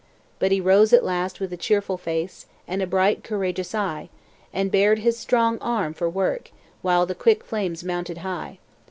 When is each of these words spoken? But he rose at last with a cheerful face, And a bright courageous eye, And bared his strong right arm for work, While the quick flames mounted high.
But 0.39 0.51
he 0.51 0.59
rose 0.59 0.93
at 0.93 1.03
last 1.03 1.39
with 1.39 1.53
a 1.53 1.57
cheerful 1.57 1.95
face, 1.95 2.47
And 2.67 2.81
a 2.81 2.87
bright 2.87 3.23
courageous 3.23 3.75
eye, 3.75 4.09
And 4.51 4.71
bared 4.71 4.97
his 4.97 5.15
strong 5.19 5.59
right 5.59 5.67
arm 5.67 5.93
for 5.93 6.09
work, 6.09 6.49
While 6.81 7.05
the 7.05 7.13
quick 7.13 7.43
flames 7.43 7.83
mounted 7.83 8.17
high. 8.17 8.57